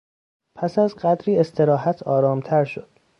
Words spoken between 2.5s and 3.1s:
شد.